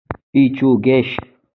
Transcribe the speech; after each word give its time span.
ايجوکيشن 0.35 1.09